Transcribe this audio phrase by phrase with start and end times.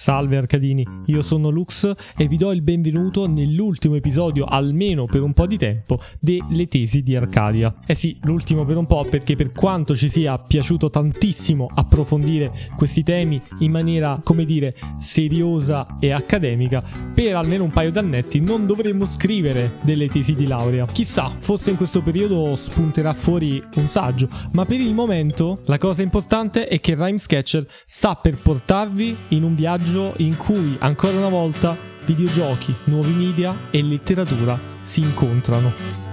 [0.00, 5.34] Salve Arcadini, io sono Lux e vi do il benvenuto nell'ultimo episodio, almeno per un
[5.34, 7.80] po' di tempo, delle tesi di Arcadia.
[7.86, 13.02] Eh sì, l'ultimo per un po' perché per quanto ci sia piaciuto tantissimo approfondire questi
[13.02, 16.82] temi in maniera, come dire, seriosa e accademica,
[17.14, 20.86] per almeno un paio d'annetti non dovremmo scrivere delle tesi di laurea.
[20.86, 26.00] Chissà, forse in questo periodo spunterà fuori un saggio, ma per il momento la cosa
[26.00, 31.16] importante è che Rhyme Sketcher sta per portarvi in un viaggio viaggio in cui ancora
[31.16, 36.09] una volta videogiochi, nuovi media e letteratura si incontrano.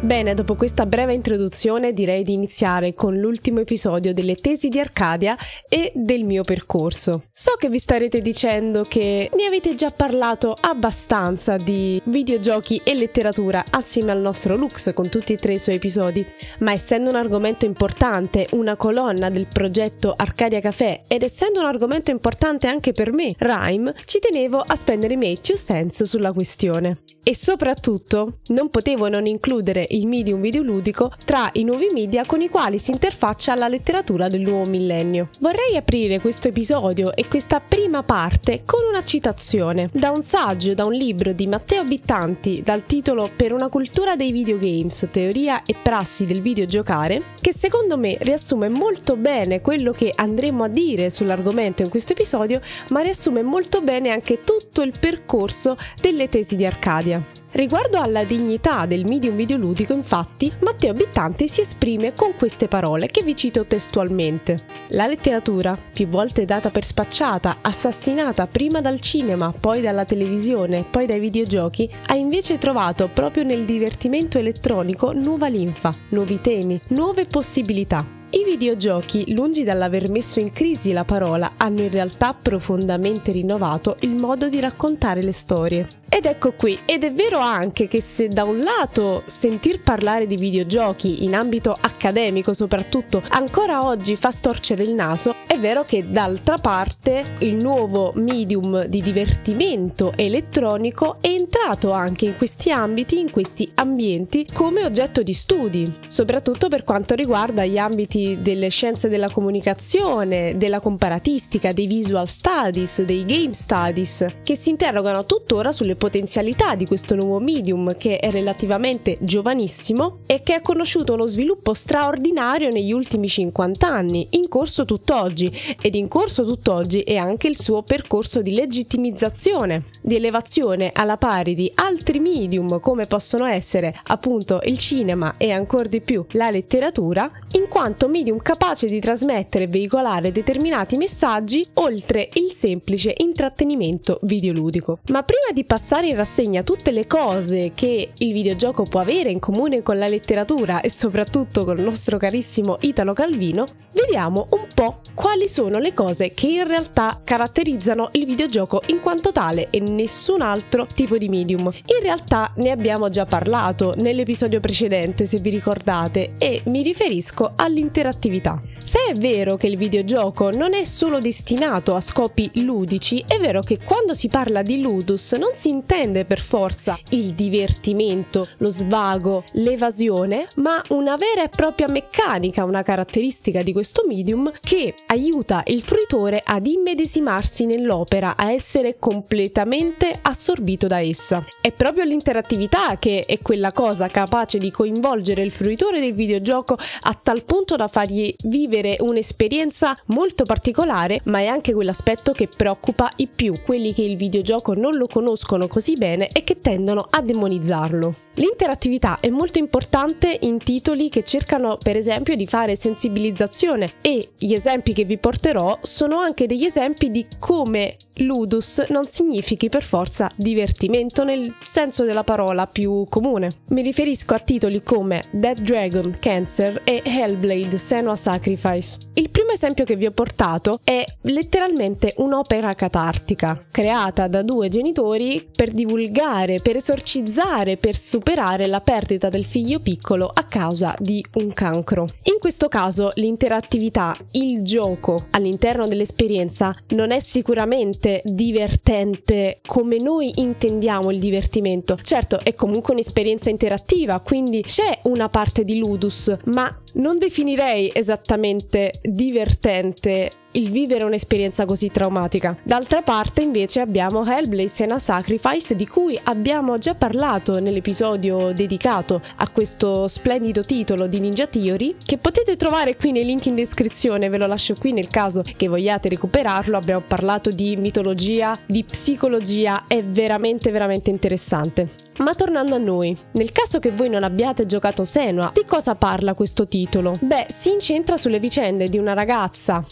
[0.00, 5.36] Bene, dopo questa breve introduzione direi di iniziare con l'ultimo episodio delle tesi di Arcadia
[5.68, 7.24] e del mio percorso.
[7.32, 13.64] So che vi starete dicendo che ne avete già parlato abbastanza di videogiochi e letteratura
[13.70, 16.24] assieme al nostro Lux con tutti e tre i suoi episodi,
[16.60, 22.12] ma essendo un argomento importante, una colonna del progetto Arcadia Café ed essendo un argomento
[22.12, 27.00] importante anche per me, Rhyme, ci tenevo a spendere i miei two cents sulla questione.
[27.24, 32.48] E soprattutto non potevo non includere il medium videoludico tra i nuovi media con i
[32.48, 35.28] quali si interfaccia la letteratura del nuovo millennio.
[35.40, 40.84] Vorrei aprire questo episodio e questa prima parte con una citazione da un saggio, da
[40.84, 46.26] un libro di Matteo Bittanti dal titolo Per una cultura dei videogames, teoria e prassi
[46.26, 51.88] del videogiocare, che secondo me riassume molto bene quello che andremo a dire sull'argomento in
[51.88, 57.24] questo episodio, ma riassume molto bene anche tutto il percorso delle tesi di Arcadia.
[57.50, 63.22] Riguardo alla dignità del medium videoludico, infatti, Matteo Bittanti si esprime con queste parole che
[63.22, 64.58] vi cito testualmente.
[64.88, 71.06] La letteratura, più volte data per spacciata, assassinata prima dal cinema, poi dalla televisione, poi
[71.06, 78.04] dai videogiochi, ha invece trovato proprio nel divertimento elettronico nuova linfa, nuovi temi, nuove possibilità.
[78.30, 84.14] I videogiochi, lungi dall'aver messo in crisi la parola, hanno in realtà profondamente rinnovato il
[84.14, 85.97] modo di raccontare le storie.
[86.10, 90.36] Ed ecco qui, ed è vero anche che se da un lato sentir parlare di
[90.36, 96.56] videogiochi in ambito accademico soprattutto ancora oggi fa storcere il naso, è vero che d'altra
[96.56, 103.70] parte il nuovo medium di divertimento elettronico è entrato anche in questi ambiti, in questi
[103.74, 110.56] ambienti come oggetto di studi, soprattutto per quanto riguarda gli ambiti delle scienze della comunicazione,
[110.56, 116.86] della comparatistica, dei visual studies, dei game studies, che si interrogano tuttora sulle potenzialità di
[116.86, 122.92] questo nuovo medium che è relativamente giovanissimo e che ha conosciuto uno sviluppo straordinario negli
[122.92, 128.40] ultimi 50 anni, in corso tutt'oggi ed in corso tutt'oggi è anche il suo percorso
[128.40, 135.34] di legittimizzazione, di elevazione alla pari di altri medium come possono essere appunto il cinema
[135.36, 140.96] e ancora di più la letteratura, in quanto medium capace di trasmettere e veicolare determinati
[140.96, 145.00] messaggi oltre il semplice intrattenimento videoludico.
[145.08, 149.30] Ma prima di passare passare in rassegna tutte le cose che il videogioco può avere
[149.30, 154.66] in comune con la letteratura e soprattutto con il nostro carissimo Italo Calvino, vediamo un
[154.74, 159.80] po' quali sono le cose che in realtà caratterizzano il videogioco in quanto tale e
[159.80, 161.72] nessun altro tipo di medium.
[161.72, 168.60] In realtà ne abbiamo già parlato nell'episodio precedente, se vi ricordate, e mi riferisco all'interattività.
[168.84, 173.60] Se è vero che il videogioco non è solo destinato a scopi ludici, è vero
[173.60, 179.44] che quando si parla di ludus non si intende per forza il divertimento, lo svago,
[179.52, 185.82] l'evasione, ma una vera e propria meccanica, una caratteristica di questo medium che aiuta il
[185.82, 191.44] fruitore ad immedesimarsi nell'opera, a essere completamente assorbito da essa.
[191.60, 197.18] È proprio l'interattività che è quella cosa capace di coinvolgere il fruitore del videogioco a
[197.20, 203.28] tal punto da fargli vivere un'esperienza molto particolare, ma è anche quell'aspetto che preoccupa i
[203.28, 208.14] più, quelli che il videogioco non lo conoscono così bene e che tendono a demonizzarlo.
[208.38, 214.52] L'interattività è molto importante in titoli che cercano per esempio di fare sensibilizzazione e gli
[214.52, 220.30] esempi che vi porterò sono anche degli esempi di come ludus non significhi per forza
[220.36, 223.50] divertimento nel senso della parola più comune.
[223.70, 228.98] Mi riferisco a titoli come Dead Dragon, Cancer e Hellblade, Senua Sacrifice.
[229.14, 235.44] Il primo esempio che vi ho portato è letteralmente un'opera catartica, creata da due genitori
[235.54, 238.26] per divulgare, per esorcizzare, per superare
[238.66, 242.06] la perdita del figlio piccolo a causa di un cancro.
[242.24, 251.10] In questo caso l'interattività, il gioco all'interno dell'esperienza non è sicuramente divertente come noi intendiamo
[251.10, 251.98] il divertimento.
[252.02, 258.92] Certo, è comunque un'esperienza interattiva, quindi c'è una parte di ludus, ma non definirei esattamente
[259.02, 262.56] divertente il vivere un'esperienza così traumatica.
[262.62, 269.48] D'altra parte invece abbiamo Hellblade Senna Sacrifice di cui abbiamo già parlato nell'episodio dedicato a
[269.48, 274.38] questo splendido titolo di Ninja Theory che potete trovare qui nei link in descrizione, ve
[274.38, 276.76] lo lascio qui nel caso che vogliate recuperarlo.
[276.76, 282.06] Abbiamo parlato di mitologia, di psicologia, è veramente veramente interessante.
[282.18, 286.34] Ma tornando a noi, nel caso che voi non abbiate giocato Senua, di cosa parla
[286.34, 286.87] questo titolo?
[287.20, 289.84] Beh, si incentra sulle vicende di una ragazza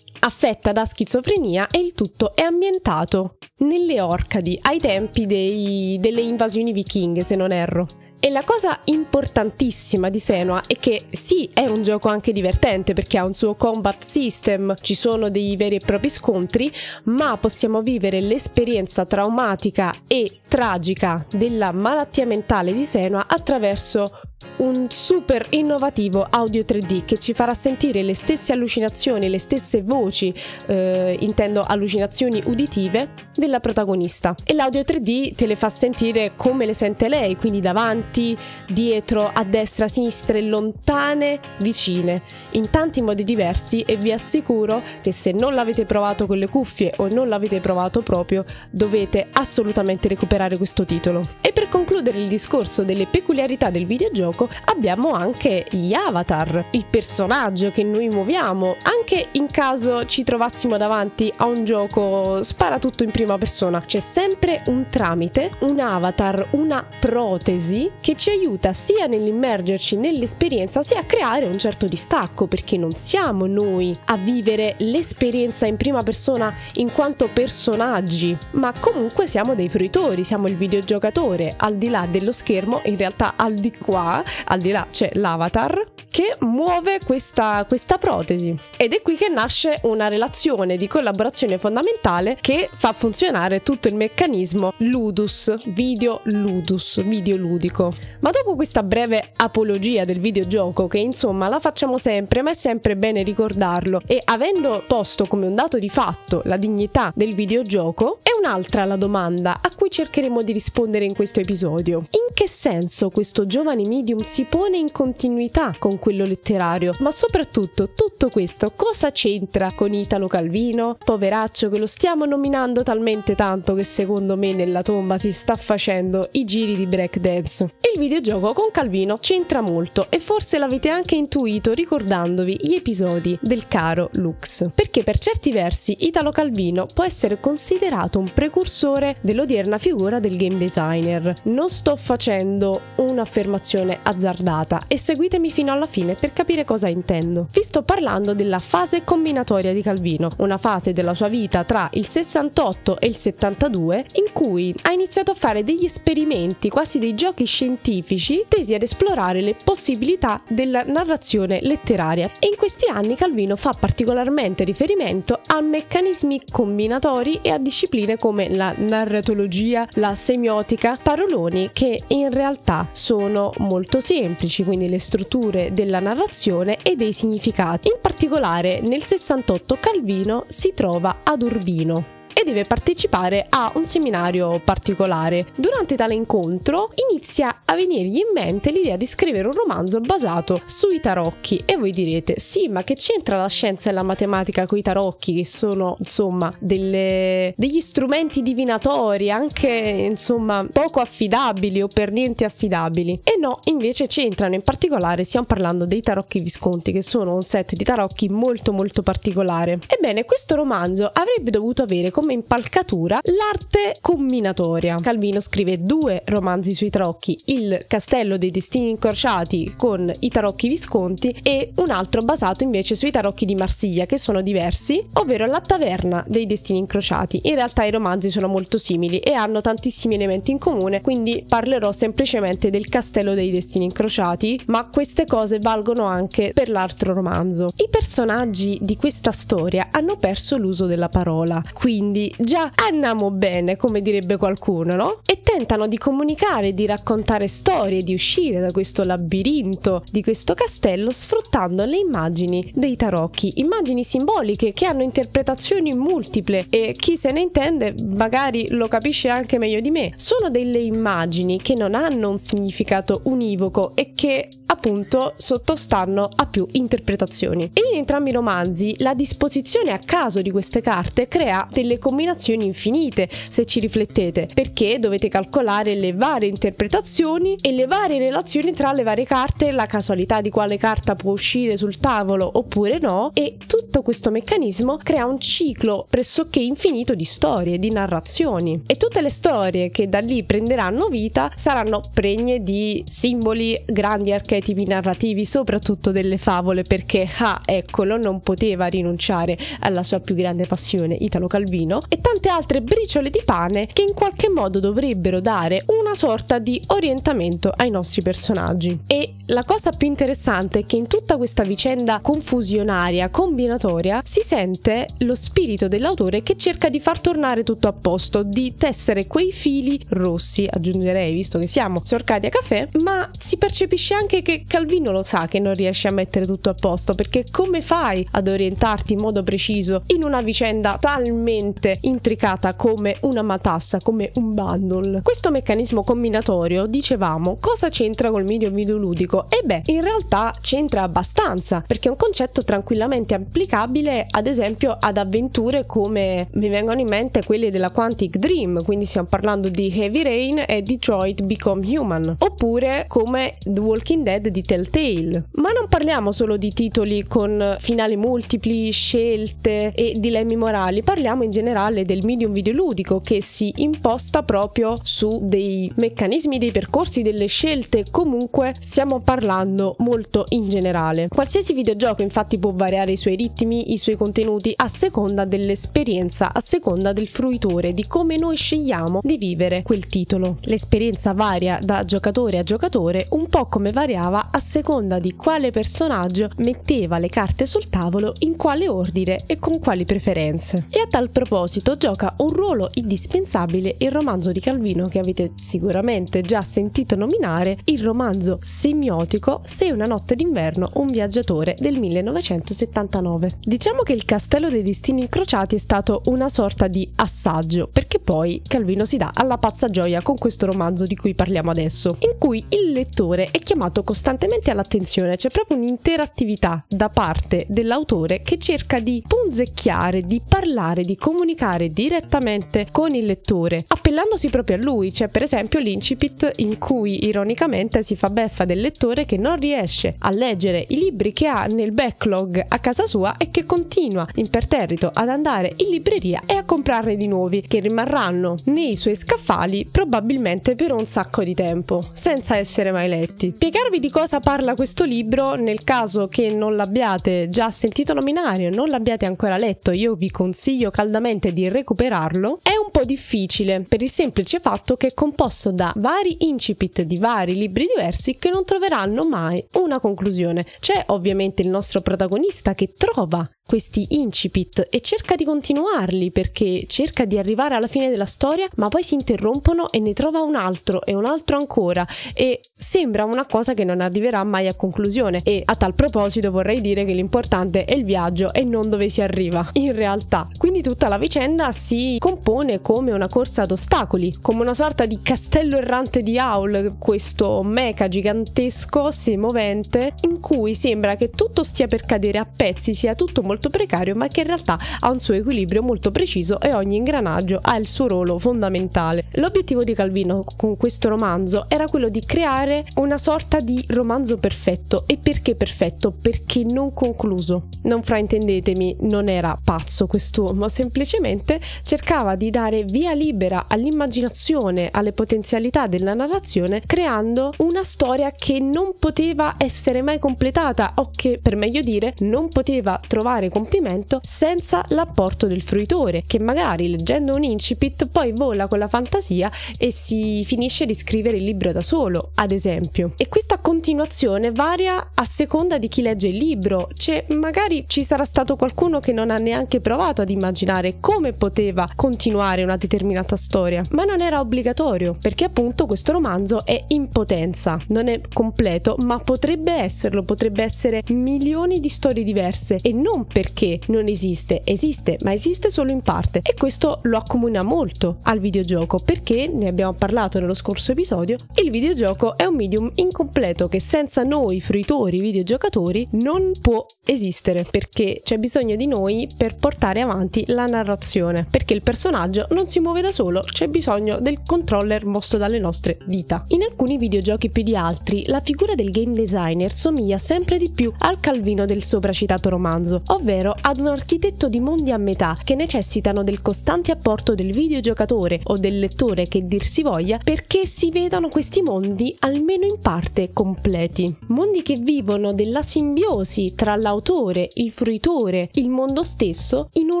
[0.24, 6.72] affetta da schizofrenia e il tutto è ambientato nelle Orcadi ai tempi dei, delle invasioni
[6.72, 7.86] vichinghe, se non erro.
[8.24, 13.18] E la cosa importantissima di Senua è che sì, è un gioco anche divertente perché
[13.18, 16.72] ha un suo combat system, ci sono dei veri e propri scontri,
[17.06, 24.20] ma possiamo vivere l'esperienza traumatica e tragica della malattia mentale di Senua attraverso
[24.56, 30.32] un super innovativo audio 3D che ci farà sentire le stesse allucinazioni, le stesse voci,
[30.66, 34.34] eh, intendo allucinazioni uditive, della protagonista.
[34.44, 38.36] E l'audio 3D te le fa sentire come le sente lei, quindi davanti,
[38.68, 42.22] dietro, a destra, a sinistra, lontane, vicine,
[42.52, 46.94] in tanti modi diversi e vi assicuro che se non l'avete provato con le cuffie
[46.98, 51.26] o non l'avete provato proprio, dovete assolutamente recuperare questo titolo.
[51.40, 57.70] E per concludere il discorso delle peculiarità del videogioco, abbiamo anche gli avatar, il personaggio
[57.70, 63.10] che noi muoviamo, anche in caso ci trovassimo davanti a un gioco spara tutto in
[63.10, 69.96] prima persona, c'è sempre un tramite, un avatar, una protesi che ci aiuta sia nell'immergerci
[69.96, 75.76] nell'esperienza sia a creare un certo distacco perché non siamo noi a vivere l'esperienza in
[75.76, 81.54] prima persona in quanto personaggi, ma comunque siamo dei fruitori, siamo il videogiocatore.
[81.56, 85.84] Al di là dello schermo, in realtà al di qua al di là c'è l'avatar
[86.12, 88.54] che muove questa, questa protesi.
[88.76, 93.94] Ed è qui che nasce una relazione di collaborazione fondamentale che fa funzionare tutto il
[93.94, 97.94] meccanismo ludus, video ludus, video ludico.
[98.20, 102.96] Ma dopo questa breve apologia del videogioco, che insomma la facciamo sempre, ma è sempre
[102.96, 108.30] bene ricordarlo, e avendo posto come un dato di fatto la dignità del videogioco, è
[108.38, 112.06] un'altra la domanda a cui cercheremo di rispondere in questo episodio.
[112.10, 117.90] In che senso questo giovane medium si pone in continuità con quello letterario, ma soprattutto
[117.94, 120.96] tutto questo cosa c'entra con Italo Calvino?
[121.02, 126.28] Poveraccio che lo stiamo nominando talmente tanto che secondo me nella tomba si sta facendo
[126.32, 127.74] i giri di breakdance.
[127.92, 133.68] Il videogioco con Calvino c'entra molto e forse l'avete anche intuito ricordandovi gli episodi del
[133.68, 140.20] caro Lux, perché per certi versi Italo Calvino può essere considerato un precursore dell'odierna figura
[140.20, 141.34] del game designer.
[141.44, 147.48] Non sto facendo un'affermazione azzardata e seguitemi fino alla fine per capire cosa intendo.
[147.50, 152.06] Vi sto parlando della fase combinatoria di Calvino, una fase della sua vita tra il
[152.06, 157.44] 68 e il 72 in cui ha iniziato a fare degli esperimenti, quasi dei giochi
[157.44, 162.30] scientifici, tesi ad esplorare le possibilità della narrazione letteraria.
[162.38, 168.54] E in questi anni Calvino fa particolarmente riferimento a meccanismi combinatori e a discipline come
[168.54, 176.00] la narratologia, la semiotica, paroloni che in realtà sono molto semplici, quindi le strutture della
[176.00, 177.88] narrazione e dei significati.
[177.88, 184.60] In particolare nel 68 Calvino si trova ad Urbino e deve partecipare a un seminario
[184.62, 185.46] particolare.
[185.54, 191.00] Durante tale incontro inizia a venirgli in mente l'idea di scrivere un romanzo basato sui
[191.00, 191.62] tarocchi.
[191.64, 195.34] E voi direte sì ma che c'entra la scienza e la matematica con i tarocchi
[195.34, 203.20] che sono insomma delle, degli strumenti divinatori anche insomma poco affidabili o per niente affidabili?
[203.22, 204.54] E no invece c'entrano.
[204.54, 209.02] In particolare stiamo parlando dei tarocchi visconti che sono un set di tarocchi molto molto
[209.02, 209.78] particolare.
[209.86, 214.96] Ebbene questo romanzo avrebbe dovuto avere come come impalcatura l'arte combinatoria.
[215.00, 221.38] Calvino scrive due romanzi sui tarocchi, Il Castello dei Destini Incrociati con i tarocchi visconti
[221.42, 226.24] e un altro basato invece sui tarocchi di Marsiglia che sono diversi, ovvero La Taverna
[226.26, 227.40] dei Destini Incrociati.
[227.44, 231.92] In realtà i romanzi sono molto simili e hanno tantissimi elementi in comune, quindi parlerò
[231.92, 237.70] semplicemente del Castello dei Destini Incrociati, ma queste cose valgono anche per l'altro romanzo.
[237.76, 244.00] I personaggi di questa storia hanno perso l'uso della parola, quindi già andiamo bene, come
[244.00, 245.20] direbbe qualcuno, no?
[245.24, 251.10] E tentano di comunicare, di raccontare storie, di uscire da questo labirinto, di questo castello,
[251.10, 257.40] sfruttando le immagini dei tarocchi, immagini simboliche che hanno interpretazioni multiple e chi se ne
[257.40, 260.12] intende magari lo capisce anche meglio di me.
[260.16, 266.66] Sono delle immagini che non hanno un significato univoco e che appunto sottostanno a più
[266.72, 267.70] interpretazioni.
[267.72, 272.66] E in entrambi i romanzi la disposizione a caso di queste carte crea delle combinazioni
[272.66, 278.92] infinite, se ci riflettete, perché dovete calcolare le varie interpretazioni e le varie relazioni tra
[278.92, 283.56] le varie carte, la casualità di quale carta può uscire sul tavolo oppure no, e
[283.66, 288.82] tutto questo meccanismo crea un ciclo pressoché infinito di storie, di narrazioni.
[288.86, 294.84] E tutte le storie che da lì prenderanno vita saranno pregne di simboli, grandi archetipi
[294.84, 301.14] narrativi, soprattutto delle favole, perché ah, eccolo, non poteva rinunciare alla sua più grande passione,
[301.14, 306.14] Italo Calvino, e tante altre briciole di pane che in qualche modo dovrebbero dare una
[306.14, 308.98] sorta di orientamento ai nostri personaggi.
[309.06, 315.08] E la cosa più interessante è che in tutta questa vicenda confusionaria, combinatoria, si sente
[315.18, 320.00] lo spirito dell'autore che cerca di far tornare tutto a posto, di tessere quei fili
[320.10, 325.22] rossi, aggiungerei, visto che siamo su Arcadia Café, ma si percepisce anche che Calvino lo
[325.22, 329.20] sa che non riesce a mettere tutto a posto perché come fai ad orientarti in
[329.20, 335.20] modo preciso in una vicenda talmente intricata come una matassa, come un bundle?
[335.22, 339.46] Questo meccanismo combinatorio, dicevamo, cosa c'entra col medio videoludico?
[339.48, 345.16] E beh, in realtà c'entra abbastanza perché è un concetto tranquillamente applicabile ad esempio ad
[345.16, 350.22] avventure come mi vengono in mente quelle della Quantic Dream, quindi stiamo parlando di Heavy
[350.22, 355.44] Rain e Detroit Become Human, oppure come The Walking Dead di Telltale.
[355.52, 361.50] Ma non parliamo solo di titoli con finali multipli, scelte e dilemmi morali, parliamo in
[361.50, 368.04] generale del medium videoludico che si imposta proprio su dei meccanismi, dei percorsi, delle scelte,
[368.10, 371.26] comunque stiamo parlando molto in generale.
[371.28, 376.60] Qualsiasi videogioco infatti può variare i suoi ritmi, i suoi contenuti a seconda dell'esperienza, a
[376.60, 380.58] seconda del fruitore, di come noi scegliamo di vivere quel titolo.
[380.62, 386.50] L'esperienza varia da giocatore a giocatore un po' come variava a seconda di quale personaggio
[386.58, 390.86] metteva le carte sul tavolo, in quale ordine e con quali preferenze.
[390.88, 396.42] E a tal proposito gioca un ruolo indispensabile il romanzo di Calvino che avete sicuramente
[396.42, 403.58] già sentito nominare, il romanzo semiotico Sei una notte d'inverno, un viaggiatore del 1979.
[403.62, 408.60] Diciamo che il Castello dei Destini Incrociati è stato una sorta di assaggio, perché poi
[408.66, 412.64] Calvino si dà alla pazza gioia con questo romanzo di cui parliamo adesso, in cui
[412.68, 419.22] il lettore è chiamato costantemente all'attenzione, c'è proprio un'interattività da parte dell'autore che cerca di
[419.26, 421.51] punzecchiare, di parlare, di comunicare
[421.90, 425.10] direttamente con il lettore, appellandosi proprio a lui.
[425.10, 430.14] C'è per esempio l'incipit in cui ironicamente si fa beffa del lettore che non riesce
[430.18, 435.10] a leggere i libri che ha nel backlog a casa sua e che continua imperterrito
[435.12, 440.74] ad andare in libreria e a comprarne di nuovi che rimarranno nei suoi scaffali probabilmente
[440.74, 443.52] per un sacco di tempo, senza essere mai letti.
[443.54, 448.70] Spiegarvi di cosa parla questo libro nel caso che non l'abbiate già sentito nominare o
[448.70, 452.60] non l'abbiate ancora letto, io vi consiglio caldamente di recuperarlo.
[452.62, 457.16] È un po' difficile per il semplice fatto che è composto da vari incipit di
[457.16, 460.66] vari libri diversi che non troveranno mai una conclusione.
[460.80, 467.24] C'è ovviamente il nostro protagonista che trova questi incipit e cerca di continuarli perché cerca
[467.24, 471.04] di arrivare alla fine della storia, ma poi si interrompono e ne trova un altro
[471.04, 475.62] e un altro ancora e sembra una cosa che non arriverà mai a conclusione e
[475.64, 479.70] a tal proposito vorrei dire che l'importante è il viaggio e non dove si arriva
[479.74, 480.48] in realtà.
[480.58, 485.20] Quindi tutta la vicenda si compone come una corsa ad ostacoli, come una sorta di
[485.22, 492.04] castello errante di Howl, questo mecha gigantesco semovente in cui sembra che tutto stia per
[492.04, 495.82] cadere a pezzi, sia tutto molto precario, ma che in realtà ha un suo equilibrio
[495.82, 499.24] molto preciso e ogni ingranaggio ha il suo ruolo fondamentale.
[499.32, 505.04] L'obiettivo di Calvino con questo romanzo era quello di creare una sorta di romanzo perfetto.
[505.06, 506.12] E perché perfetto?
[506.12, 507.68] Perché non concluso.
[507.82, 515.86] Non fraintendetemi, non era pazzo quest'uomo, semplicemente cercava di dare via libera all'immaginazione, alle potenzialità
[515.86, 521.82] della narrazione, creando una storia che non poteva essere mai completata o che, per meglio
[521.82, 528.06] dire, non poteva trovare pari compimento senza l'apporto del fruitore, che magari leggendo un incipit
[528.06, 532.52] poi vola con la fantasia e si finisce di scrivere il libro da solo, ad
[532.52, 533.12] esempio.
[533.16, 538.24] E questa continuazione varia a seconda di chi legge il libro, cioè magari ci sarà
[538.24, 543.82] stato qualcuno che non ha neanche provato ad immaginare come poteva continuare una determinata storia,
[543.90, 549.18] ma non era obbligatorio, perché appunto questo romanzo è in potenza, non è completo, ma
[549.18, 555.32] potrebbe esserlo, potrebbe essere milioni di storie diverse e non perché non esiste, esiste, ma
[555.32, 560.38] esiste solo in parte e questo lo accomuna molto al videogioco perché ne abbiamo parlato
[560.38, 566.52] nello scorso episodio, il videogioco è un medium incompleto che senza noi fruitori videogiocatori non
[566.60, 572.46] può esistere perché c'è bisogno di noi per portare avanti la narrazione perché il personaggio
[572.50, 576.44] non si muove da solo, c'è bisogno del controller mosso dalle nostre dita.
[576.48, 580.92] In alcuni videogiochi più di altri la figura del game designer somiglia sempre di più
[580.98, 586.24] al Calvino del sopracitato romanzo, ovvero ad un architetto di mondi a metà che necessitano
[586.24, 591.28] del costante apporto del videogiocatore o del lettore che dir si voglia perché si vedano
[591.28, 594.12] questi mondi almeno in parte completi.
[594.26, 600.00] Mondi che vivono della simbiosi tra l'autore, il fruitore, il mondo stesso in un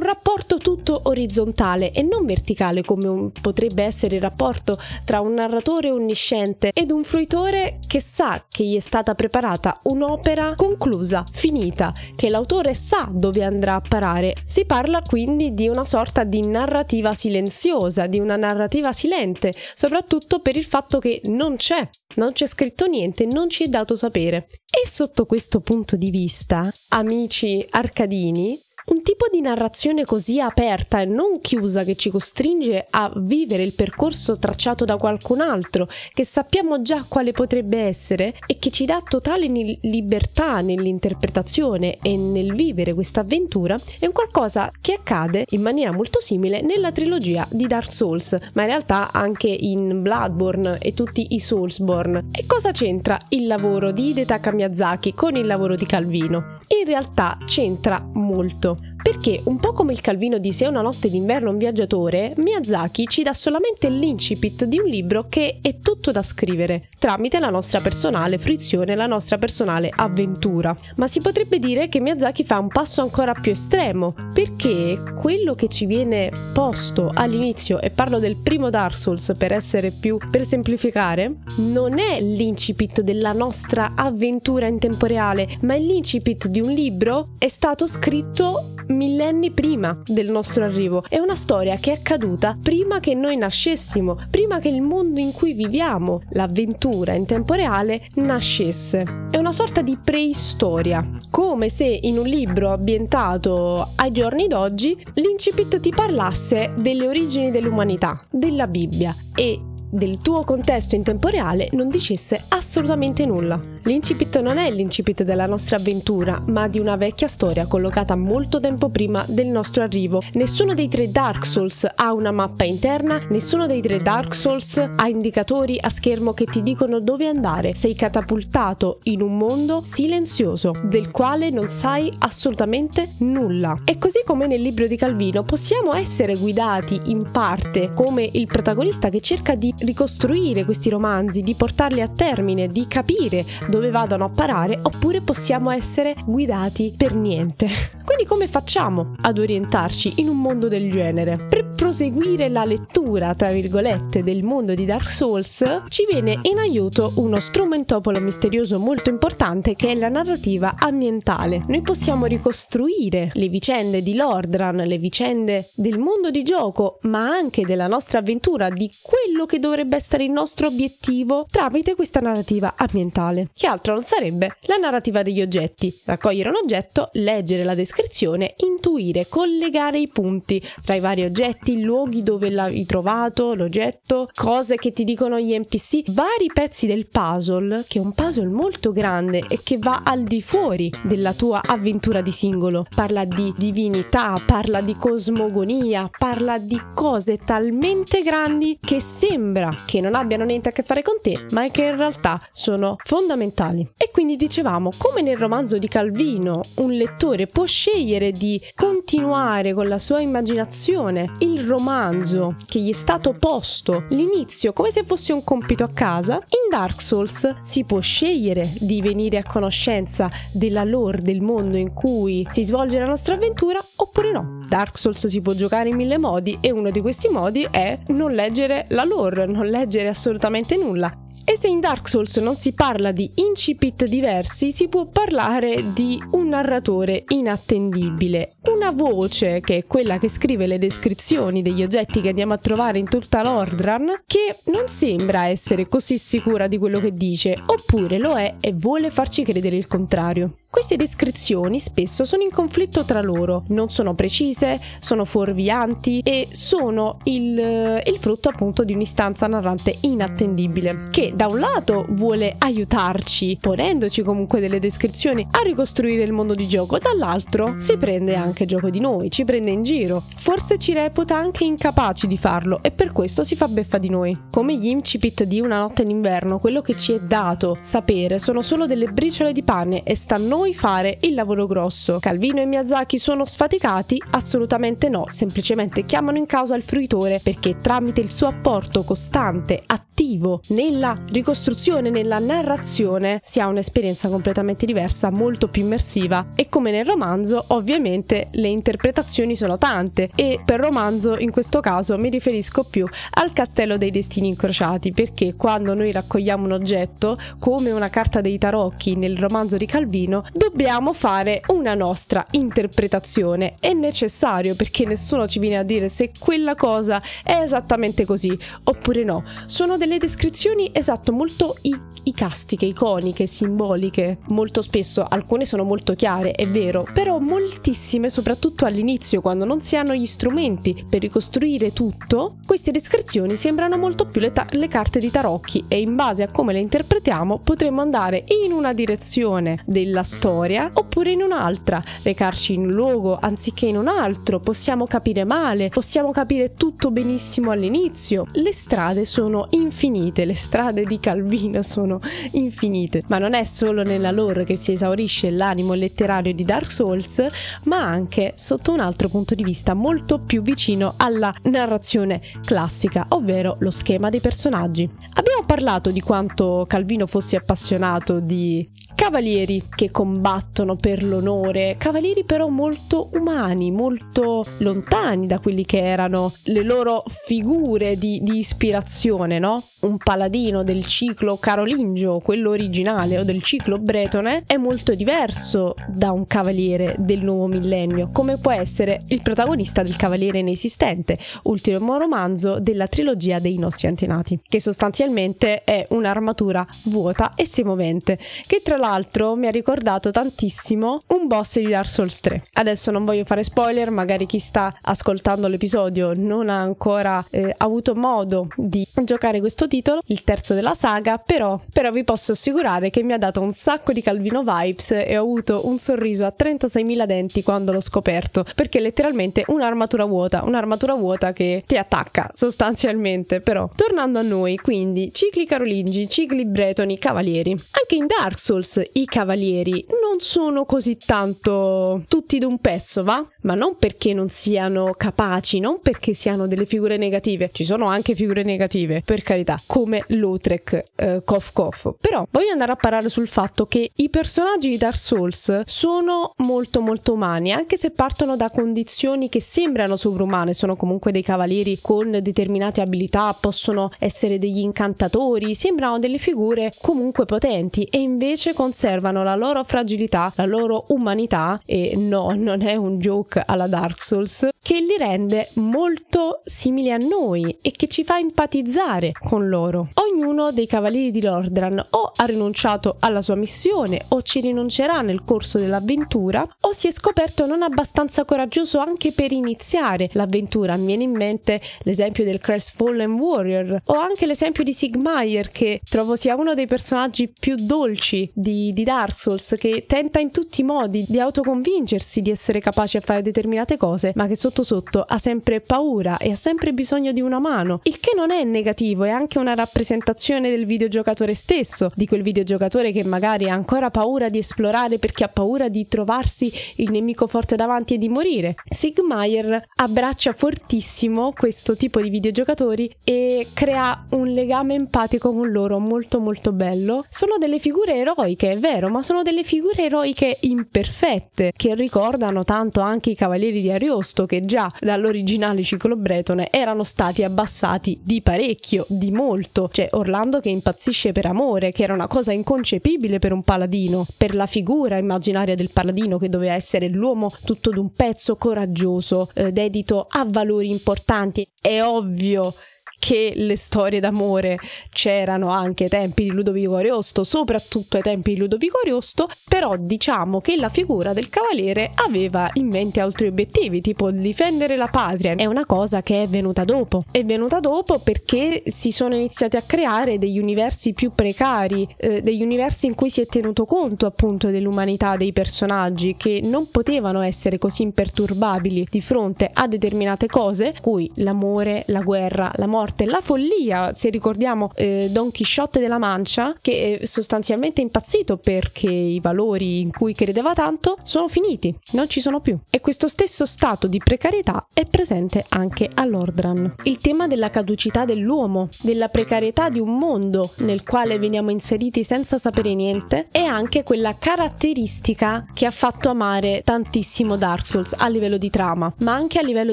[0.00, 5.92] rapporto tutto orizzontale e non verticale come un, potrebbe essere il rapporto tra un narratore
[5.92, 12.28] onnisciente ed un fruitore che sa che gli è stata preparata un'opera conclusa, finita, che
[12.28, 14.34] l'autore sa dove andrà a parare.
[14.44, 20.56] Si parla quindi di una sorta di narrativa silenziosa, di una narrativa silente, soprattutto per
[20.56, 24.46] il fatto che non c'è, non c'è scritto niente, non ci è dato sapere.
[24.70, 31.04] E sotto questo punto di vista, amici arcadini, un tipo di narrazione così aperta e
[31.04, 36.82] non chiusa che ci costringe a vivere il percorso tracciato da qualcun altro, che sappiamo
[36.82, 43.20] già quale potrebbe essere e che ci dà totale libertà nell'interpretazione e nel vivere questa
[43.20, 48.36] avventura, è un qualcosa che accade in maniera molto simile nella trilogia di Dark Souls,
[48.54, 52.30] ma in realtà anche in Bloodborne e tutti i Soulsborne.
[52.32, 56.60] E cosa c'entra il lavoro di Hidetaka Miyazaki con il lavoro di Calvino?
[56.80, 61.50] In realtà c'entra molto perché, un po' come il Calvino di Se una notte d'inverno
[61.50, 66.88] un viaggiatore, Miyazaki ci dà solamente l'incipit di un libro che è tutto da scrivere,
[66.98, 70.74] tramite la nostra personale fruizione, la nostra personale avventura.
[70.96, 75.68] Ma si potrebbe dire che Miyazaki fa un passo ancora più estremo, perché quello che
[75.68, 81.38] ci viene posto all'inizio, e parlo del primo Dark Souls per essere più per semplificare,
[81.56, 87.30] non è l'incipit della nostra avventura in tempo reale, ma è l'incipit di un libro
[87.38, 91.04] è stato scritto millenni prima del nostro arrivo.
[91.08, 95.32] È una storia che è accaduta prima che noi nascessimo, prima che il mondo in
[95.32, 99.04] cui viviamo, l'avventura in tempo reale, nascesse.
[99.30, 105.80] È una sorta di preistoria, come se in un libro ambientato ai giorni d'oggi l'incipit
[105.80, 111.90] ti parlasse delle origini dell'umanità, della Bibbia e del tuo contesto in tempo reale non
[111.90, 113.71] dicesse assolutamente nulla.
[113.84, 118.90] L'incipit non è l'incipit della nostra avventura, ma di una vecchia storia collocata molto tempo
[118.90, 120.22] prima del nostro arrivo.
[120.34, 125.08] Nessuno dei tre Dark Souls ha una mappa interna, nessuno dei tre Dark Souls ha
[125.08, 127.74] indicatori a schermo che ti dicono dove andare.
[127.74, 133.74] Sei catapultato in un mondo silenzioso, del quale non sai assolutamente nulla.
[133.84, 139.10] E così come nel libro di Calvino possiamo essere guidati in parte come il protagonista
[139.10, 144.28] che cerca di ricostruire questi romanzi, di portarli a termine, di capire dove vadano a
[144.28, 147.66] parare, oppure possiamo essere guidati per niente.
[148.04, 151.38] Quindi come facciamo ad orientarci in un mondo del genere?
[151.38, 157.12] Per proseguire la lettura, tra virgolette, del mondo di Dark Souls, ci viene in aiuto
[157.16, 161.60] uno strumentopolo misterioso molto importante che è la narrativa ambientale.
[161.68, 167.66] Noi possiamo ricostruire le vicende di Lordran, le vicende del mondo di gioco, ma anche
[167.66, 173.50] della nostra avventura, di quello che dovrebbe essere il nostro obiettivo tramite questa narrativa ambientale.
[173.54, 175.94] Che altro non sarebbe la narrativa degli oggetti.
[176.06, 182.22] Raccogliere un oggetto, leggere la descrizione, intuire, collegare i punti tra i vari oggetti, luoghi
[182.22, 187.98] dove l'hai trovato, l'oggetto, cose che ti dicono gli NPC, vari pezzi del puzzle, che
[187.98, 192.32] è un puzzle molto grande e che va al di fuori della tua avventura di
[192.32, 192.86] singolo.
[192.94, 200.14] Parla di divinità, parla di cosmogonia, parla di cose talmente grandi che sembra che non
[200.14, 203.88] abbiano niente a che fare con te, ma che in realtà sono fondamentali.
[203.96, 209.88] E quindi dicevamo, come nel romanzo di Calvino, un lettore può scegliere di continuare con
[209.88, 215.42] la sua immaginazione il romanzo che gli è stato posto, l'inizio, come se fosse un
[215.42, 221.22] compito a casa, in Dark Souls si può scegliere di venire a conoscenza della lore
[221.22, 224.58] del mondo in cui si svolge la nostra avventura oppure no.
[224.68, 228.32] Dark Souls si può giocare in mille modi e uno di questi modi è non
[228.32, 231.22] leggere la lore, non leggere assolutamente nulla.
[231.44, 236.22] E se in Dark Souls non si parla di incipit diversi, si può parlare di
[236.32, 242.28] un narratore inattendibile, una voce che è quella che scrive le descrizioni degli oggetti che
[242.28, 247.14] andiamo a trovare in tutta l'Ordran, che non sembra essere così sicura di quello che
[247.14, 250.58] dice, oppure lo è e vuole farci credere il contrario.
[250.70, 257.18] Queste descrizioni spesso sono in conflitto tra loro, non sono precise, sono fuorvianti e sono
[257.24, 264.22] il, il frutto appunto di un'istanza narrante inattendibile, che da un lato vuole aiutarci, ponendoci
[264.22, 269.00] comunque delle descrizioni a ricostruire il mondo di gioco, dall'altro si prende anche gioco di
[269.00, 273.44] noi, ci prende in giro, forse ci reputa anche incapaci di farlo e per questo
[273.44, 274.36] si fa beffa di noi.
[274.50, 278.86] Come gli incipit di Una notte d'inverno, quello che ci è dato sapere sono solo
[278.86, 282.18] delle briciole di pane e sta a noi fare il lavoro grosso.
[282.20, 284.22] Calvino e Miyazaki sono sfaticati?
[284.30, 290.60] Assolutamente no, semplicemente chiamano in causa il fruitore perché tramite il suo apporto costante, attivo
[290.68, 297.06] nella ricostruzione, nella narrazione, si ha un'esperienza completamente diversa, molto più immersiva e come nel
[297.06, 303.06] romanzo ovviamente le interpretazioni sono tante e per romanzo in questo caso mi riferisco più
[303.34, 308.58] al castello dei destini incrociati perché quando noi raccogliamo un oggetto come una carta dei
[308.58, 313.74] tarocchi nel romanzo di Calvino dobbiamo fare una nostra interpretazione.
[313.78, 319.24] È necessario perché nessuno ci viene a dire se quella cosa è esattamente così oppure
[319.24, 319.44] no.
[319.66, 324.38] Sono delle descrizioni esatto molto i- icastiche, iconiche, simboliche.
[324.48, 329.94] Molto spesso alcune sono molto chiare, è vero, però moltissime, soprattutto all'inizio, quando non si
[329.94, 335.20] hanno gli strumenti per ricostruire tutto, queste descrizioni sembrano molto più le, ta- le carte
[335.20, 340.22] di tarocchi e in base a come le interpretiamo potremmo andare in una direzione della
[340.22, 345.90] storia oppure in un'altra, recarci in un luogo anziché in un altro, possiamo capire male,
[345.90, 348.46] possiamo capire tutto benissimo all'inizio.
[348.52, 352.18] Le strade sono infinite, le strade di Calvino sono
[352.52, 353.24] infinite.
[353.26, 357.46] Ma non è solo nella lore che si esaurisce l'animo letterario di Dark Souls,
[357.84, 358.20] ma anche
[358.54, 364.30] sotto un altro punto di vista molto più vicino alla narrazione classica, ovvero lo schema
[364.30, 365.08] dei personaggi.
[365.34, 372.68] Abbiamo parlato di quanto Calvino fosse appassionato di cavalieri che combattono per l'onore, cavalieri però
[372.68, 379.84] molto umani, molto lontani da quelli che erano le loro figure di, di ispirazione, no?
[380.00, 386.32] Un paladino del ciclo carolingio, quello originale, o del ciclo bretone, è molto diverso da
[386.32, 392.80] un cavaliere del nuovo millennio, come può essere il protagonista del Cavaliere inesistente, ultimo romanzo
[392.80, 399.56] della trilogia dei nostri antenati, che sostanzialmente è un'armatura vuota e semovente, che tra l'altro
[399.56, 402.68] mi ha ricordato tantissimo un boss di Dark Souls 3.
[402.74, 408.14] Adesso non voglio fare spoiler, magari chi sta ascoltando l'episodio non ha ancora eh, avuto
[408.14, 413.24] modo di giocare questo titolo, il terzo della saga, però, però vi posso assicurare che
[413.24, 417.26] mi ha dato un sacco di Calvino vibes e ho avuto un sorriso a 36.000
[417.26, 423.88] denti quando l'ho scoperto, perché letteralmente un'armatura vuota, un'armatura vuota che ti attacca sostanzialmente, però
[423.96, 427.70] tornando a noi, quindi cicli carolingi, cicli bretoni, cavalieri.
[427.72, 433.46] Anche in Dark Souls i cavalieri non sono così tanto tutti d'un pezzo, va?
[433.62, 438.34] Ma non perché non siano capaci, non perché siano delle figure negative, ci sono anche
[438.34, 442.14] figure negative, per carità, come Lautrec, eh, Kof Kof.
[442.20, 447.00] Però voglio andare a parlare sul fatto che i personaggi di Dark Souls sono molto
[447.00, 452.38] molto umani, anche se partono da condizioni che sembrano sovrumane, sono comunque dei cavalieri con
[452.42, 459.54] determinate abilità, possono essere degli incantatori, sembrano delle figure comunque potenti e invece conservano la
[459.54, 464.98] loro fragilità, la loro umanità e no, non è un joke alla Dark Souls che
[464.98, 470.08] li rende molto simili a noi e che ci fa empatizzare con loro.
[470.42, 475.44] Ognuno dei cavalieri di Lordran o ha rinunciato alla sua missione o ci rinuncerà nel
[475.44, 480.96] corso dell'avventura o si è scoperto non abbastanza coraggioso anche per iniziare l'avventura.
[480.96, 486.34] Mi viene in mente l'esempio del Crestfallen Warrior o anche l'esempio di Sigmaier che trovo
[486.34, 490.84] sia uno dei personaggi più dolci di di, Dark Souls che tenta in tutti i
[490.84, 495.38] modi di autoconvincersi di essere capace a fare determinate cose, ma che sotto sotto ha
[495.38, 499.30] sempre paura e ha sempre bisogno di una mano, il che non è negativo, è
[499.30, 500.30] anche una rappresentazione
[500.68, 505.48] del videogiocatore stesso, di quel videogiocatore che magari ha ancora paura di esplorare perché ha
[505.48, 508.74] paura di trovarsi il nemico forte davanti e di morire.
[508.88, 516.40] Sigmaier abbraccia fortissimo questo tipo di videogiocatori e crea un legame empatico con loro molto
[516.40, 517.24] molto bello.
[517.28, 523.00] Sono delle figure eroiche, è vero, ma sono delle figure eroiche imperfette che ricordano tanto
[523.00, 529.06] anche i Cavalieri di Ariosto che già dall'originale ciclo Bretone erano stati abbassati di parecchio,
[529.08, 529.88] di molto.
[529.90, 534.54] C'è Orlando che impazzisce per amore, che era una cosa inconcepibile per un paladino, per
[534.54, 540.26] la figura immaginaria del paladino che doveva essere l'uomo tutto d'un pezzo coraggioso, eh, dedito
[540.28, 541.68] a valori importanti.
[541.80, 542.74] È ovvio
[543.22, 544.76] che le storie d'amore
[545.08, 550.60] c'erano anche ai tempi di Ludovico Ariosto, soprattutto ai tempi di Ludovico Ariosto, però diciamo
[550.60, 555.54] che la figura del cavaliere aveva in mente altri obiettivi, tipo difendere la patria.
[555.54, 557.22] È una cosa che è venuta dopo.
[557.30, 562.64] È venuta dopo perché si sono iniziati a creare degli universi più precari, eh, degli
[562.64, 567.78] universi in cui si è tenuto conto appunto dell'umanità dei personaggi che non potevano essere
[567.78, 573.40] così imperturbabili di fronte a determinate cose, cui l'amore, la guerra, la morte morte, la
[573.40, 580.00] follia, se ricordiamo eh, Don Chisciotte della Mancia, che è sostanzialmente impazzito perché i valori
[580.00, 582.78] in cui credeva tanto sono finiti, non ci sono più.
[582.90, 586.94] E questo stesso stato di precarietà è presente anche all'Ordran.
[587.04, 592.58] Il tema della caducità dell'uomo, della precarietà di un mondo nel quale veniamo inseriti senza
[592.58, 598.56] sapere niente, è anche quella caratteristica che ha fatto amare tantissimo Dark Souls a livello
[598.56, 599.92] di trama, ma anche a livello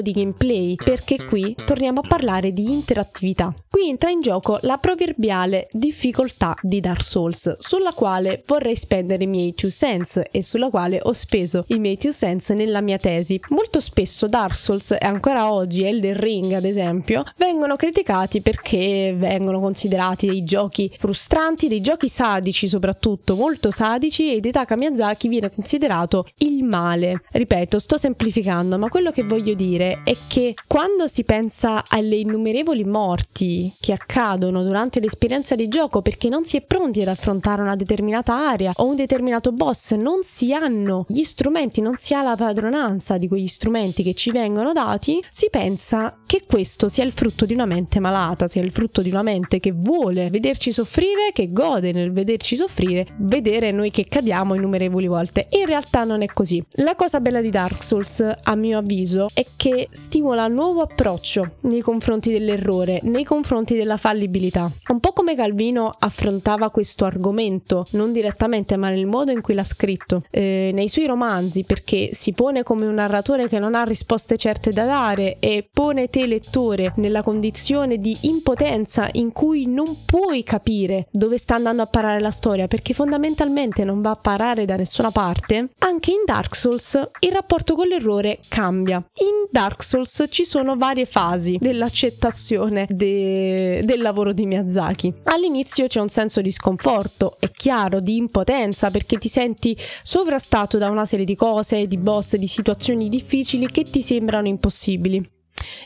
[0.00, 3.52] di gameplay, perché qui torniamo a parlare di interazione attività.
[3.68, 9.26] Qui entra in gioco la proverbiale difficoltà di Dark Souls, sulla quale vorrei spendere i
[9.26, 13.40] miei two cents e sulla quale ho speso i miei two cents nella mia tesi.
[13.48, 19.60] Molto spesso Dark Souls e ancora oggi Elden Ring, ad esempio, vengono criticati perché vengono
[19.60, 26.26] considerati dei giochi frustranti, dei giochi sadici soprattutto, molto sadici e Taka Miyazaki viene considerato
[26.38, 27.22] il male.
[27.30, 32.84] Ripeto, sto semplificando, ma quello che voglio dire è che quando si pensa alle innumerevoli
[32.84, 37.62] morti morti che accadono durante l'esperienza di gioco perché non si è pronti ad affrontare
[37.62, 42.22] una determinata area o un determinato boss, non si hanno gli strumenti, non si ha
[42.22, 47.12] la padronanza di quegli strumenti che ci vengono dati, si pensa che questo sia il
[47.12, 51.32] frutto di una mente malata, sia il frutto di una mente che vuole vederci soffrire,
[51.32, 55.48] che gode nel vederci soffrire, vedere noi che cadiamo innumerevoli volte.
[55.52, 56.62] In realtà non è così.
[56.72, 61.56] La cosa bella di Dark Souls, a mio avviso, è che stimola un nuovo approccio
[61.62, 64.70] nei confronti dell'errore valore nei confronti della fallibilità.
[64.88, 69.64] Un po' come Calvino affrontava questo argomento, non direttamente, ma nel modo in cui l'ha
[69.64, 74.36] scritto, eh, nei suoi romanzi, perché si pone come un narratore che non ha risposte
[74.36, 80.42] certe da dare e pone te lettore nella condizione di impotenza in cui non puoi
[80.42, 84.76] capire dove sta andando a parare la storia, perché fondamentalmente non va a parare da
[84.76, 88.96] nessuna parte, anche in Dark Souls il rapporto con l'errore cambia.
[88.96, 95.12] In Dark Souls ci sono varie fasi dell'accettazione visione de- del lavoro di Miyazaki.
[95.24, 100.88] All'inizio c'è un senso di sconforto, è chiaro, di impotenza perché ti senti sovrastato da
[100.88, 105.28] una serie di cose, di boss, di situazioni difficili che ti sembrano impossibili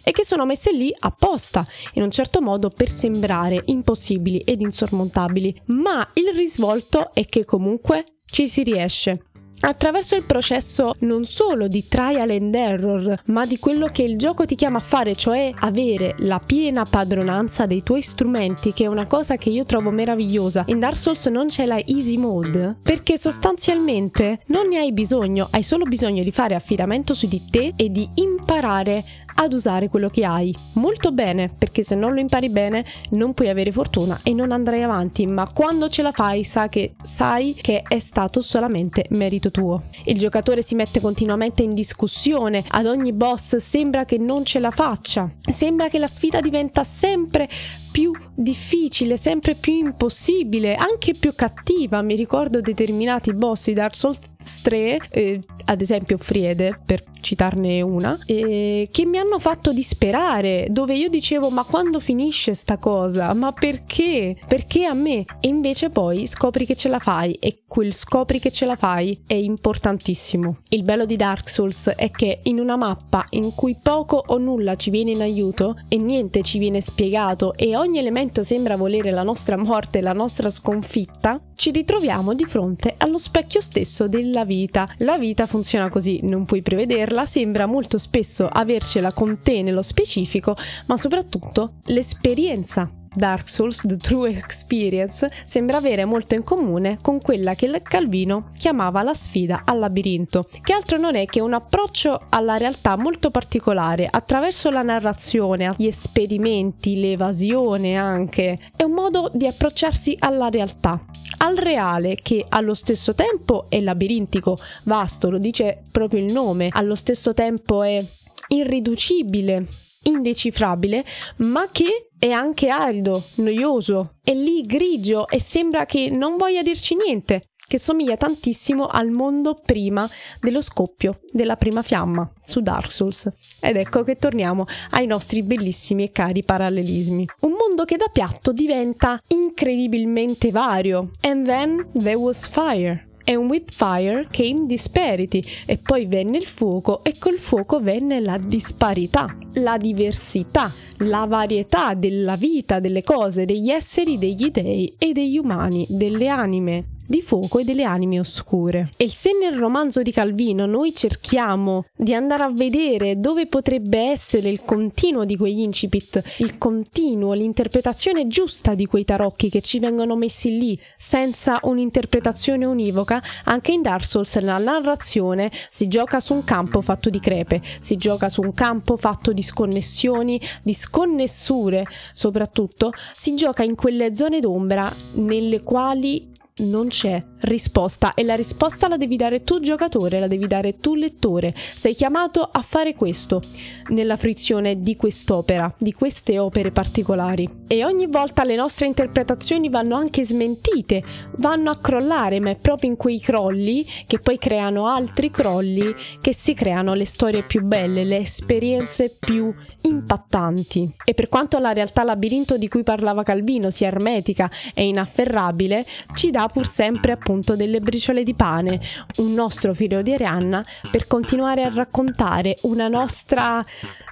[0.04, 5.62] e che sono messe lì apposta, in un certo modo per sembrare impossibili ed insormontabili,
[5.66, 9.24] ma il risvolto è che comunque ci si riesce
[9.68, 14.44] attraverso il processo non solo di trial and error, ma di quello che il gioco
[14.44, 19.06] ti chiama a fare, cioè avere la piena padronanza dei tuoi strumenti, che è una
[19.06, 20.64] cosa che io trovo meravigliosa.
[20.68, 25.62] In Dark Souls non c'è la easy mode, perché sostanzialmente non ne hai bisogno, hai
[25.62, 30.24] solo bisogno di fare affidamento su di te e di imparare ad usare quello che
[30.24, 30.54] hai.
[30.74, 34.82] Molto bene, perché se non lo impari bene non puoi avere fortuna e non andrai
[34.82, 39.82] avanti, ma quando ce la fai sa che, sai che è stato solamente merito tuo.
[40.04, 44.70] Il giocatore si mette continuamente in discussione, ad ogni boss sembra che non ce la
[44.70, 47.48] faccia, sembra che la sfida diventa sempre
[47.94, 52.02] più difficile, sempre più impossibile, anche più cattiva.
[52.02, 58.18] Mi ricordo determinati boss di Dark Souls 3, eh, ad esempio Friede, per citarne una,
[58.26, 63.32] eh, che mi hanno fatto disperare, dove io dicevo ma quando finisce sta cosa?
[63.32, 64.36] Ma perché?
[64.46, 65.24] Perché a me?
[65.40, 69.18] E invece poi scopri che ce la fai e quel scopri che ce la fai
[69.26, 70.58] è importantissimo.
[70.68, 74.76] Il bello di Dark Souls è che in una mappa in cui poco o nulla
[74.76, 79.22] ci viene in aiuto e niente ci viene spiegato e ogni elemento sembra volere la
[79.22, 84.88] nostra morte, la nostra sconfitta, ci ritroviamo di fronte allo specchio stesso del della vita.
[84.98, 90.56] La vita funziona così, non puoi prevederla, sembra molto spesso avercela con te nello specifico,
[90.86, 97.54] ma soprattutto l'esperienza Dark Souls The True Experience sembra avere molto in comune con quella
[97.54, 102.56] che Calvino chiamava la sfida al labirinto, che altro non è che un approccio alla
[102.56, 108.58] realtà molto particolare attraverso la narrazione, gli esperimenti, l'evasione anche.
[108.74, 111.00] È un modo di approcciarsi alla realtà,
[111.38, 116.94] al reale che allo stesso tempo è labirintico, vasto, lo dice proprio il nome, allo
[116.94, 118.04] stesso tempo è
[118.48, 119.66] irriducibile,
[120.02, 121.04] indecifrabile,
[121.38, 126.94] ma che è anche arido, noioso, è lì grigio e sembra che non voglia dirci
[126.94, 130.08] niente, che somiglia tantissimo al mondo prima
[130.40, 133.30] dello scoppio della prima fiamma su Dark Souls.
[133.60, 137.26] Ed ecco che torniamo ai nostri bellissimi e cari parallelismi.
[137.40, 141.10] Un mondo che da piatto diventa incredibilmente vario.
[141.22, 147.02] And then there was fire and with fire came disparity e poi venne il fuoco
[147.02, 153.70] e col fuoco venne la disparità, la diversità, la varietà della vita, delle cose, degli
[153.70, 158.90] esseri, degli dei e degli umani, delle anime di fuoco e delle anime oscure.
[158.96, 164.48] E se nel romanzo di Calvino noi cerchiamo di andare a vedere dove potrebbe essere
[164.48, 170.16] il continuo di quegli incipit, il continuo, l'interpretazione giusta di quei tarocchi che ci vengono
[170.16, 176.44] messi lì senza un'interpretazione univoca, anche in Dark Souls la narrazione si gioca su un
[176.44, 182.92] campo fatto di crepe, si gioca su un campo fatto di sconnessioni, di sconnessure soprattutto,
[183.14, 188.96] si gioca in quelle zone d'ombra nelle quali non c'è risposta e la risposta la
[188.96, 191.52] devi dare tu giocatore, la devi dare tu lettore.
[191.74, 193.42] Sei chiamato a fare questo
[193.88, 197.62] nella frizione di quest'opera, di queste opere particolari.
[197.66, 201.02] E ogni volta le nostre interpretazioni vanno anche smentite,
[201.38, 206.32] vanno a crollare, ma è proprio in quei crolli che poi creano altri crolli che
[206.32, 210.94] si creano le storie più belle, le esperienze più impattanti.
[211.04, 216.30] E per quanto la realtà labirinto di cui parlava Calvino sia ermetica e inafferrabile, ci
[216.30, 218.80] dà pur sempre appunto delle briciole di pane,
[219.18, 223.64] un nostro figlio di Arianna, per continuare a raccontare una nostra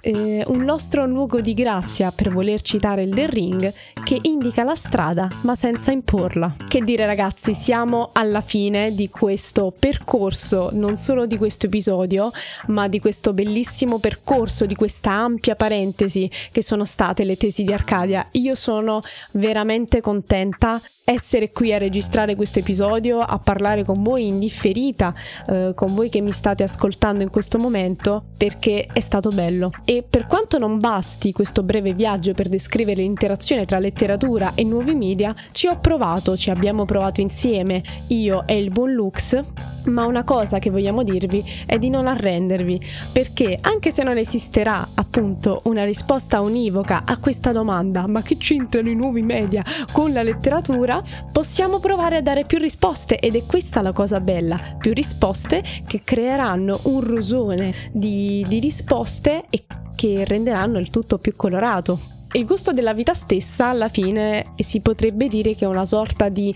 [0.02, 4.74] eh, un nostro luogo di grazia, per voler citare il The Ring, che indica la
[4.74, 6.56] strada ma senza imporla.
[6.66, 12.30] Che dire ragazzi, siamo alla fine di questo percorso, non solo di questo episodio,
[12.66, 17.72] ma di questo bellissimo percorso, di questa ampia parentesi che sono state le tesi di
[17.72, 18.26] Arcadia.
[18.32, 19.00] Io sono
[19.32, 25.14] veramente contenta essere qui a registrare questo episodio, a parlare con voi in differita,
[25.46, 29.70] eh, con voi che mi state ascoltando in questo momento, perché è stato bello.
[30.00, 35.34] Per quanto non basti questo breve viaggio per descrivere l'interazione tra letteratura e nuovi media,
[35.50, 39.38] ci ho provato, ci abbiamo provato insieme, io e il buon Lux,
[39.86, 42.80] ma una cosa che vogliamo dirvi è di non arrendervi,
[43.12, 48.88] perché anche se non esisterà appunto una risposta univoca a questa domanda, ma che c'entrano
[48.88, 53.82] i nuovi media con la letteratura, possiamo provare a dare più risposte ed è questa
[53.82, 59.64] la cosa bella, più risposte che creeranno un rosone di, di risposte e
[59.94, 61.98] che renderanno il tutto più colorato.
[62.32, 66.54] Il gusto della vita stessa alla fine si potrebbe dire che è una sorta di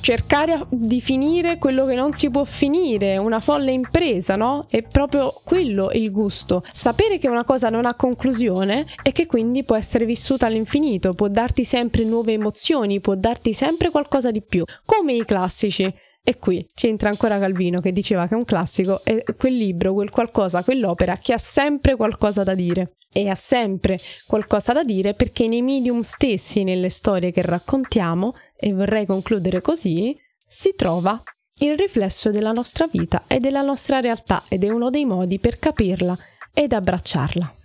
[0.00, 4.66] cercare di finire quello che non si può finire, una folle impresa, no?
[4.68, 6.62] È proprio quello il gusto.
[6.72, 11.28] Sapere che una cosa non ha conclusione e che quindi può essere vissuta all'infinito, può
[11.28, 15.92] darti sempre nuove emozioni, può darti sempre qualcosa di più, come i classici.
[16.22, 20.62] E qui c'entra ancora Calvino che diceva che un classico è quel libro, quel qualcosa,
[20.62, 22.96] quell'opera che ha sempre qualcosa da dire.
[23.10, 28.74] E ha sempre qualcosa da dire perché nei medium stessi, nelle storie che raccontiamo, e
[28.74, 30.14] vorrei concludere così,
[30.46, 31.22] si trova
[31.60, 35.58] il riflesso della nostra vita e della nostra realtà ed è uno dei modi per
[35.58, 36.16] capirla
[36.52, 37.57] ed abbracciarla.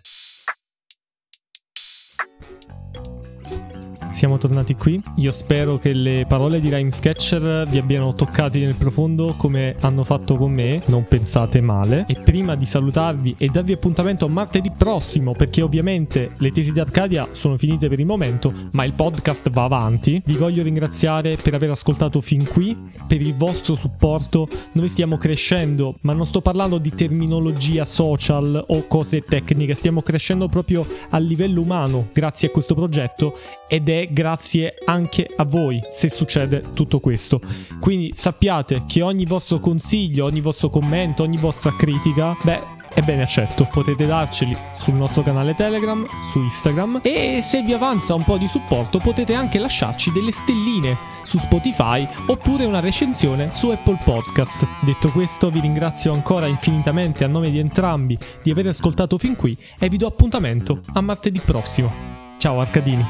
[4.13, 5.01] Siamo tornati qui.
[5.15, 10.03] Io spero che le parole di Rhyme Sketcher vi abbiano toccati nel profondo come hanno
[10.03, 10.83] fatto con me.
[10.85, 12.05] Non pensate male.
[12.07, 16.79] E prima di salutarvi e darvi appuntamento a martedì prossimo, perché ovviamente le tesi di
[16.79, 20.21] Arcadia sono finite per il momento, ma il podcast va avanti.
[20.23, 24.47] Vi voglio ringraziare per aver ascoltato fin qui, per il vostro supporto.
[24.73, 30.47] Noi stiamo crescendo, ma non sto parlando di terminologia social o cose tecniche, stiamo crescendo
[30.47, 33.35] proprio a livello umano grazie a questo progetto
[33.67, 37.41] ed è grazie anche a voi se succede tutto questo.
[37.79, 43.65] Quindi sappiate che ogni vostro consiglio, ogni vostro commento, ogni vostra critica, beh, Ebbene accetto,
[43.65, 48.47] potete darceli sul nostro canale Telegram, su Instagram e se vi avanza un po' di
[48.47, 54.67] supporto potete anche lasciarci delle stelline su Spotify oppure una recensione su Apple Podcast.
[54.81, 59.57] Detto questo vi ringrazio ancora infinitamente a nome di entrambi di aver ascoltato fin qui
[59.79, 62.12] e vi do appuntamento a martedì prossimo.
[62.43, 63.05] Ciao Arcadini.